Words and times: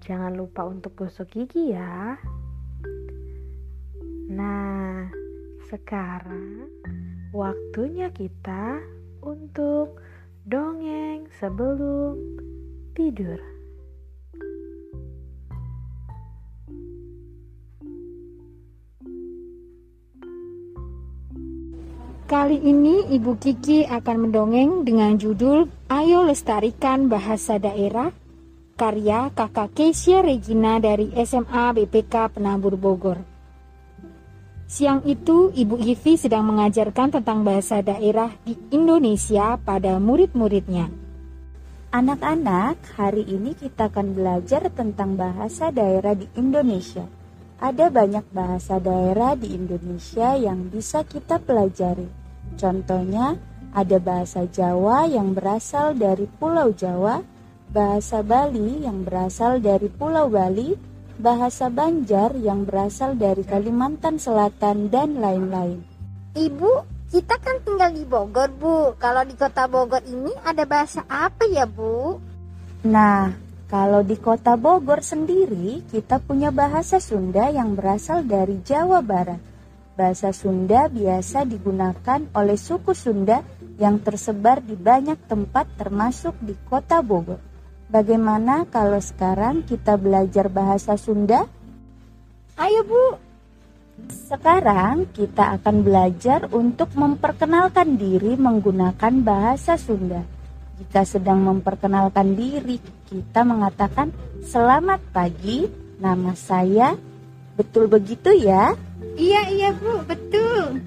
Jangan 0.00 0.32
lupa 0.32 0.64
untuk 0.64 0.96
gosok 0.96 1.28
gigi 1.28 1.76
ya. 1.76 2.16
Nah, 4.32 5.12
sekarang 5.68 6.72
waktunya 7.36 8.08
kita 8.08 8.80
untuk 9.20 10.00
dongeng 10.48 11.28
sebelum 11.36 12.16
tidur. 12.96 13.36
Kali 22.30 22.62
ini 22.62 23.10
Ibu 23.10 23.42
Kiki 23.42 23.82
akan 23.90 24.30
mendongeng 24.30 24.86
dengan 24.86 25.18
judul 25.18 25.66
Ayo 25.90 26.22
Lestarikan 26.22 27.10
Bahasa 27.10 27.58
Daerah 27.58 28.19
karya 28.80 29.28
kakak 29.36 29.76
Kesia 29.76 30.24
Regina 30.24 30.80
dari 30.80 31.12
SMA 31.20 31.76
BPK 31.76 32.32
Penabur 32.32 32.80
Bogor. 32.80 33.20
Siang 34.64 35.04
itu, 35.04 35.52
Ibu 35.52 35.76
Ivi 35.84 36.16
sedang 36.16 36.48
mengajarkan 36.48 37.12
tentang 37.20 37.44
bahasa 37.44 37.84
daerah 37.84 38.32
di 38.40 38.56
Indonesia 38.72 39.60
pada 39.60 40.00
murid-muridnya. 40.00 40.88
Anak-anak, 41.92 42.80
hari 42.96 43.28
ini 43.28 43.52
kita 43.52 43.92
akan 43.92 44.16
belajar 44.16 44.72
tentang 44.72 45.12
bahasa 45.12 45.68
daerah 45.68 46.16
di 46.16 46.24
Indonesia. 46.40 47.04
Ada 47.60 47.92
banyak 47.92 48.32
bahasa 48.32 48.80
daerah 48.80 49.36
di 49.36 49.52
Indonesia 49.52 50.40
yang 50.40 50.72
bisa 50.72 51.04
kita 51.04 51.36
pelajari. 51.36 52.08
Contohnya, 52.56 53.36
ada 53.76 54.00
bahasa 54.00 54.48
Jawa 54.48 55.04
yang 55.04 55.36
berasal 55.36 55.92
dari 55.98 56.24
Pulau 56.24 56.72
Jawa, 56.72 57.20
bahasa 57.70 58.26
Bali 58.26 58.82
yang 58.82 59.06
berasal 59.06 59.62
dari 59.62 59.86
Pulau 59.86 60.26
Bali, 60.26 60.74
bahasa 61.22 61.70
Banjar 61.70 62.34
yang 62.34 62.66
berasal 62.66 63.14
dari 63.14 63.46
Kalimantan 63.46 64.18
Selatan, 64.18 64.90
dan 64.90 65.22
lain-lain. 65.22 65.86
Ibu, 66.34 66.72
kita 67.14 67.38
kan 67.38 67.62
tinggal 67.62 67.94
di 67.94 68.02
Bogor, 68.02 68.50
Bu. 68.50 68.98
Kalau 68.98 69.22
di 69.22 69.38
kota 69.38 69.70
Bogor 69.70 70.02
ini 70.02 70.34
ada 70.42 70.66
bahasa 70.66 71.06
apa 71.06 71.46
ya, 71.46 71.66
Bu? 71.66 72.18
Nah, 72.86 73.30
kalau 73.70 74.02
di 74.02 74.18
kota 74.18 74.58
Bogor 74.58 75.02
sendiri, 75.02 75.86
kita 75.94 76.18
punya 76.18 76.50
bahasa 76.50 76.98
Sunda 76.98 77.50
yang 77.50 77.78
berasal 77.78 78.26
dari 78.26 78.58
Jawa 78.66 78.98
Barat. 78.98 79.38
Bahasa 79.94 80.34
Sunda 80.34 80.90
biasa 80.90 81.46
digunakan 81.46 82.24
oleh 82.34 82.58
suku 82.58 82.96
Sunda 82.96 83.44
yang 83.78 84.00
tersebar 84.02 84.58
di 84.58 84.74
banyak 84.74 85.28
tempat 85.28 85.70
termasuk 85.76 86.34
di 86.42 86.56
kota 86.66 86.98
Bogor. 87.04 87.49
Bagaimana 87.90 88.70
kalau 88.70 89.02
sekarang 89.02 89.66
kita 89.66 89.98
belajar 89.98 90.46
bahasa 90.46 90.94
Sunda? 90.94 91.42
Ayo 92.54 92.86
Bu. 92.86 93.18
Sekarang 94.30 95.10
kita 95.10 95.58
akan 95.58 95.82
belajar 95.82 96.46
untuk 96.54 96.94
memperkenalkan 96.94 97.98
diri 97.98 98.38
menggunakan 98.38 99.26
bahasa 99.26 99.74
Sunda. 99.74 100.22
Jika 100.78 101.02
sedang 101.02 101.42
memperkenalkan 101.42 102.38
diri, 102.38 102.78
kita 103.10 103.42
mengatakan 103.42 104.14
selamat 104.46 105.02
pagi, 105.10 105.66
nama 105.98 106.30
saya. 106.38 106.94
Betul 107.58 107.90
begitu 107.90 108.30
ya? 108.30 108.70
Iya, 109.18 109.50
iya 109.50 109.70
Bu, 109.74 110.06
betul. 110.06 110.78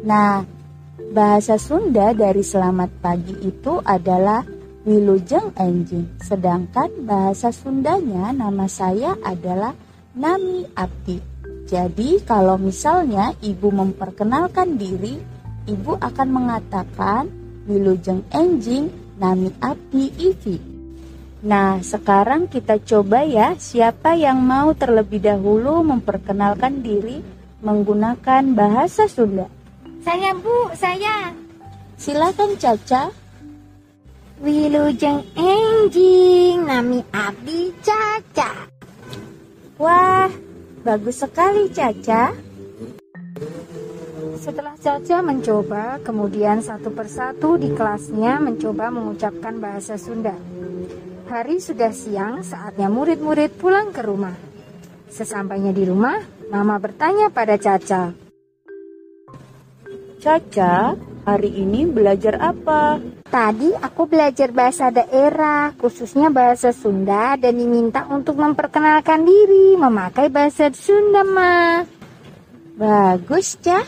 Nah, 0.00 0.48
bahasa 1.12 1.60
Sunda 1.60 2.16
dari 2.16 2.40
selamat 2.40 2.88
pagi 3.04 3.36
itu 3.44 3.84
adalah 3.84 4.56
Wilujeng 4.88 5.52
Enjing. 5.60 6.16
Sedangkan 6.24 6.88
bahasa 7.04 7.52
Sundanya 7.52 8.32
nama 8.32 8.64
saya 8.64 9.20
adalah 9.20 9.76
Nami 10.16 10.64
Abdi. 10.72 11.20
Jadi 11.68 12.24
kalau 12.24 12.56
misalnya 12.56 13.36
ibu 13.44 13.68
memperkenalkan 13.68 14.80
diri, 14.80 15.20
ibu 15.68 15.92
akan 15.92 16.28
mengatakan 16.32 17.28
Wilujeng 17.68 18.24
Enjing 18.32 18.88
Nami 19.20 19.52
Abdi 19.60 20.08
Ivi. 20.24 20.56
Nah, 21.44 21.84
sekarang 21.84 22.48
kita 22.48 22.80
coba 22.80 23.28
ya 23.28 23.60
siapa 23.60 24.16
yang 24.16 24.40
mau 24.40 24.72
terlebih 24.72 25.20
dahulu 25.20 25.84
memperkenalkan 25.84 26.80
diri 26.80 27.20
menggunakan 27.60 28.56
bahasa 28.56 29.04
Sunda. 29.04 29.52
Saya 30.00 30.32
Bu, 30.32 30.72
saya. 30.72 31.36
Silakan 32.00 32.56
Caca. 32.56 33.27
Wilujeng 34.68 35.24
enjing 35.32 36.68
nami 36.68 37.00
abdi 37.08 37.72
Caca. 37.80 38.68
Wah, 39.80 40.28
bagus 40.84 41.24
sekali 41.24 41.72
Caca. 41.72 42.36
Setelah 44.36 44.76
Caca 44.76 45.24
mencoba, 45.24 45.96
kemudian 46.04 46.60
satu 46.60 46.92
persatu 46.92 47.56
di 47.56 47.72
kelasnya 47.72 48.44
mencoba 48.44 48.92
mengucapkan 48.92 49.56
bahasa 49.56 49.96
Sunda. 49.96 50.36
Hari 51.32 51.64
sudah 51.64 51.88
siang, 51.88 52.44
saatnya 52.44 52.92
murid-murid 52.92 53.56
pulang 53.56 53.88
ke 53.88 54.04
rumah. 54.04 54.36
Sesampainya 55.08 55.72
di 55.72 55.88
rumah, 55.88 56.20
Mama 56.52 56.76
bertanya 56.76 57.32
pada 57.32 57.56
Caca. 57.56 58.12
Caca, 60.20 60.92
hari 61.24 61.56
ini 61.56 61.88
belajar 61.88 62.36
apa? 62.36 63.00
Tadi 63.28 63.76
aku 63.76 64.08
belajar 64.08 64.48
bahasa 64.56 64.88
daerah, 64.88 65.76
khususnya 65.76 66.32
bahasa 66.32 66.72
Sunda 66.72 67.36
dan 67.36 67.60
diminta 67.60 68.08
untuk 68.08 68.40
memperkenalkan 68.40 69.20
diri 69.20 69.76
memakai 69.76 70.32
bahasa 70.32 70.72
Sunda, 70.72 71.28
Ma. 71.28 71.84
Bagus, 72.80 73.60
Cah. 73.60 73.84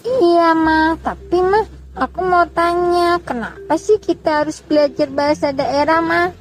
Iya, 0.00 0.56
Ma. 0.56 0.96
Tapi, 0.96 1.44
Ma, 1.44 1.60
aku 1.92 2.24
mau 2.24 2.48
tanya, 2.48 3.20
kenapa 3.20 3.76
sih 3.76 4.00
kita 4.00 4.40
harus 4.40 4.64
belajar 4.64 5.12
bahasa 5.12 5.52
daerah, 5.52 6.00
Ma? 6.00 6.32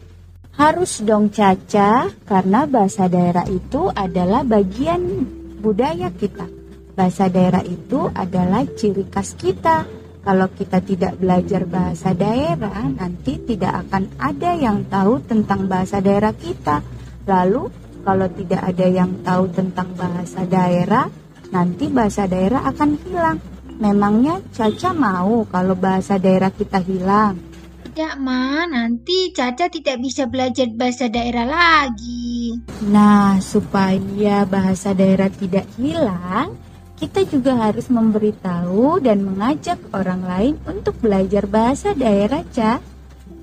Harus 0.55 1.03
dong, 1.03 1.27
Caca, 1.27 2.07
karena 2.23 2.63
bahasa 2.71 3.11
daerah 3.11 3.43
itu 3.51 3.91
adalah 3.91 4.47
bagian 4.47 5.27
budaya 5.59 6.07
kita. 6.15 6.47
Bahasa 6.95 7.27
daerah 7.27 7.67
itu 7.67 8.07
adalah 8.15 8.63
ciri 8.79 9.03
khas 9.11 9.35
kita 9.35 9.96
kalau 10.27 10.51
kita 10.51 10.83
tidak 10.83 11.15
belajar 11.23 11.63
bahasa 11.63 12.11
daerah, 12.11 12.83
nanti 12.91 13.39
tidak 13.47 13.87
akan 13.87 14.11
ada 14.19 14.51
yang 14.59 14.83
tahu 14.91 15.23
tentang 15.23 15.71
bahasa 15.71 16.03
daerah 16.03 16.35
kita. 16.35 16.83
Lalu, 17.23 17.71
kalau 18.03 18.27
tidak 18.35 18.59
ada 18.59 18.87
yang 18.91 19.23
tahu 19.23 19.47
tentang 19.55 19.87
bahasa 19.95 20.43
daerah, 20.43 21.07
nanti 21.47 21.87
bahasa 21.87 22.27
daerah 22.27 22.59
akan 22.67 22.99
hilang. 23.07 23.39
Memangnya 23.79 24.43
Caca 24.51 24.91
mau 24.91 25.47
kalau 25.47 25.79
bahasa 25.79 26.19
daerah 26.19 26.51
kita 26.51 26.83
hilang? 26.83 27.39
Tidak, 27.87 28.19
Ma. 28.19 28.67
Nanti 28.67 29.31
Caca 29.31 29.71
tidak 29.71 29.95
bisa 30.03 30.27
belajar 30.27 30.67
bahasa 30.75 31.07
daerah 31.07 31.47
lagi. 31.47 32.51
Nah, 32.83 33.39
supaya 33.39 34.43
bahasa 34.43 34.91
daerah 34.91 35.31
tidak 35.31 35.71
hilang, 35.79 36.66
kita 36.97 37.29
juga 37.29 37.53
harus 37.69 37.93
memberitahu 37.93 38.97
dan 39.05 39.21
mengajak 39.21 39.77
orang 39.93 40.25
lain 40.25 40.53
untuk 40.65 40.97
belajar 40.97 41.45
bahasa 41.45 41.93
daerah, 41.93 42.41
Ca. 42.49 42.81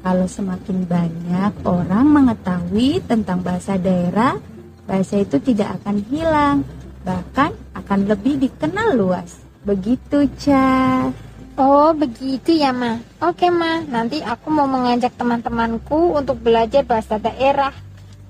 Kalau 0.04 0.26
semakin 0.26 0.84
banyak 0.84 1.52
orang 1.64 2.04
mengetahui 2.04 3.00
tentang 3.06 3.40
bahasa 3.40 3.78
daerah, 3.78 4.36
bahasa 4.84 5.22
itu 5.22 5.38
tidak 5.38 5.80
akan 5.80 6.02
hilang, 6.10 6.56
bahkan 7.06 7.54
akan 7.78 8.10
lebih 8.10 8.42
dikenal 8.42 8.98
luas. 8.98 9.38
Begitu, 9.62 10.28
Ca. 10.44 11.08
Oh, 11.54 11.94
begitu 11.94 12.50
ya, 12.58 12.74
Ma. 12.74 12.98
Oke, 13.22 13.48
Ma. 13.54 13.80
Nanti 13.86 14.18
aku 14.18 14.50
mau 14.50 14.66
mengajak 14.66 15.14
teman-temanku 15.14 16.18
untuk 16.18 16.42
belajar 16.42 16.82
bahasa 16.82 17.22
daerah. 17.22 17.70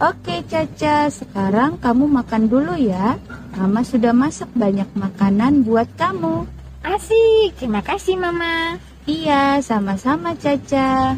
Oke 0.03 0.43
Caca, 0.51 1.07
sekarang 1.07 1.79
kamu 1.79 2.11
makan 2.11 2.51
dulu 2.51 2.75
ya. 2.75 3.15
Mama 3.55 3.87
sudah 3.87 4.11
masak 4.11 4.51
banyak 4.51 4.91
makanan 4.99 5.63
buat 5.63 5.87
kamu. 5.95 6.51
Asik, 6.83 7.55
terima 7.63 7.79
kasih 7.79 8.19
Mama. 8.19 8.75
Iya, 9.07 9.63
sama-sama 9.63 10.35
Caca. 10.35 11.15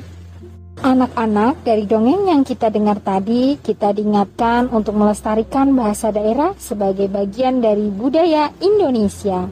Anak-anak, 0.77 1.65
dari 1.65 1.89
dongeng 1.89 2.29
yang 2.29 2.45
kita 2.45 2.69
dengar 2.69 3.01
tadi, 3.01 3.57
kita 3.57 3.97
diingatkan 3.97 4.69
untuk 4.69 4.93
melestarikan 4.93 5.73
bahasa 5.73 6.13
daerah 6.13 6.53
sebagai 6.61 7.09
bagian 7.09 7.65
dari 7.65 7.89
budaya 7.89 8.53
Indonesia. 8.61 9.49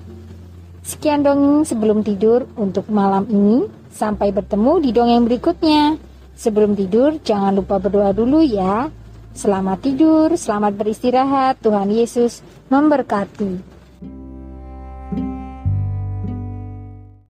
Sekian 0.85 1.25
dongeng 1.25 1.65
sebelum 1.65 2.05
tidur 2.05 2.45
untuk 2.61 2.93
malam 2.93 3.25
ini. 3.33 3.73
Sampai 3.89 4.37
bertemu 4.37 4.85
di 4.85 4.91
dongeng 4.93 5.25
berikutnya. 5.25 5.97
Sebelum 6.37 6.77
tidur, 6.77 7.17
jangan 7.25 7.57
lupa 7.57 7.81
berdoa 7.81 8.13
dulu 8.13 8.45
ya. 8.45 8.93
Selamat 9.35 9.83
tidur, 9.83 10.31
selamat 10.39 10.79
beristirahat. 10.79 11.59
Tuhan 11.59 11.91
Yesus 11.91 12.39
memberkati. 12.71 13.74